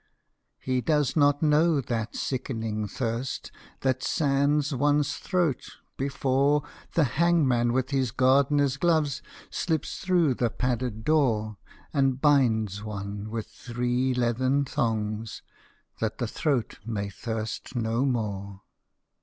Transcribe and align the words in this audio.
He 0.57 0.81
does 0.81 1.15
not 1.15 1.43
know 1.43 1.79
that 1.79 2.15
sickening 2.15 2.87
thirst 2.87 3.51
That 3.81 4.01
sands 4.01 4.71
oneâs 4.71 5.19
throat, 5.19 5.69
before 5.95 6.63
The 6.95 7.03
hangman 7.03 7.71
with 7.71 7.91
his 7.91 8.11
gardenerâs 8.11 8.79
gloves 8.79 9.21
Slips 9.51 9.99
through 9.99 10.33
the 10.33 10.49
padded 10.49 11.03
door, 11.05 11.57
And 11.93 12.19
binds 12.19 12.83
one 12.83 13.29
with 13.29 13.45
three 13.45 14.15
leathern 14.15 14.65
thongs, 14.65 15.43
That 15.99 16.17
the 16.17 16.25
throat 16.25 16.79
may 16.83 17.07
thirst 17.11 17.75
no 17.75 18.03
more. 18.03 18.63